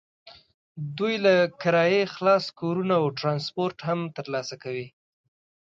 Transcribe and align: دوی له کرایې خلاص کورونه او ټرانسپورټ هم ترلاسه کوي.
دوی 0.97 1.13
له 1.25 1.33
کرایې 1.61 2.03
خلاص 2.15 2.45
کورونه 2.59 2.93
او 3.01 3.05
ټرانسپورټ 3.19 3.77
هم 3.87 3.99
ترلاسه 4.17 4.55
کوي. 4.63 4.87